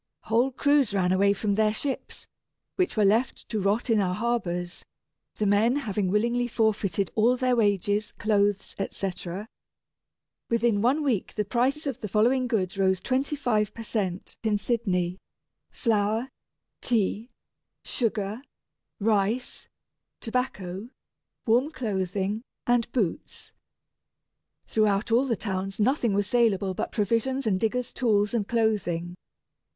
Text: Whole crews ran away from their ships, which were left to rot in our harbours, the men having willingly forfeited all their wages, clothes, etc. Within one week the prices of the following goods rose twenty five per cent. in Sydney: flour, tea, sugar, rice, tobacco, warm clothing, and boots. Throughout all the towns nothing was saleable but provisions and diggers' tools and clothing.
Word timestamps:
Whole 0.21 0.49
crews 0.51 0.95
ran 0.95 1.11
away 1.11 1.31
from 1.33 1.53
their 1.53 1.75
ships, 1.75 2.25
which 2.75 2.97
were 2.97 3.05
left 3.05 3.47
to 3.49 3.59
rot 3.59 3.87
in 3.87 4.01
our 4.01 4.15
harbours, 4.15 4.83
the 5.35 5.45
men 5.45 5.75
having 5.75 6.07
willingly 6.09 6.47
forfeited 6.47 7.11
all 7.13 7.37
their 7.37 7.55
wages, 7.55 8.11
clothes, 8.11 8.75
etc. 8.79 9.47
Within 10.49 10.81
one 10.81 11.03
week 11.03 11.35
the 11.35 11.45
prices 11.45 11.85
of 11.85 11.99
the 11.99 12.07
following 12.07 12.47
goods 12.47 12.79
rose 12.79 12.99
twenty 12.99 13.35
five 13.35 13.75
per 13.75 13.83
cent. 13.83 14.39
in 14.43 14.57
Sydney: 14.57 15.19
flour, 15.69 16.31
tea, 16.81 17.29
sugar, 17.83 18.41
rice, 18.99 19.67
tobacco, 20.19 20.89
warm 21.45 21.69
clothing, 21.69 22.41
and 22.65 22.91
boots. 22.91 23.51
Throughout 24.65 25.11
all 25.11 25.27
the 25.27 25.35
towns 25.35 25.79
nothing 25.79 26.15
was 26.15 26.25
saleable 26.25 26.73
but 26.73 26.91
provisions 26.91 27.45
and 27.45 27.59
diggers' 27.59 27.93
tools 27.93 28.33
and 28.33 28.47
clothing. 28.47 29.13